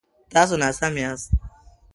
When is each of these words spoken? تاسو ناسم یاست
تاسو 0.31 0.53
ناسم 0.61 0.97
یاست 0.97 1.31